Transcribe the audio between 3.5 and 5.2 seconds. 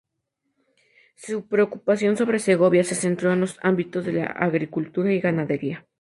ámbitos de la agricultura y